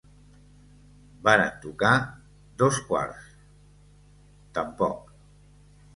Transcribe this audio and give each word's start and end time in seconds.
Varen 1.27 1.51
tocar 1.65 1.91
dos 2.63 2.81
quarts… 2.89 3.29
tampoc. 4.59 5.17